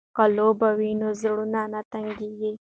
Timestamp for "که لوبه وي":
0.15-0.91